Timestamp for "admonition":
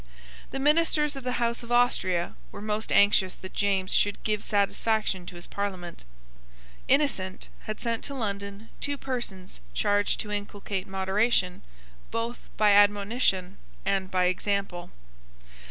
12.71-13.59